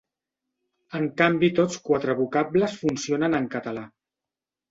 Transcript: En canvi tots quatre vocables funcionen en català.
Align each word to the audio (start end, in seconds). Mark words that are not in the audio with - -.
En 0.99 1.03
canvi 1.21 1.49
tots 1.59 1.77
quatre 1.89 2.15
vocables 2.21 2.75
funcionen 2.85 3.39
en 3.41 3.45
català. 3.57 3.87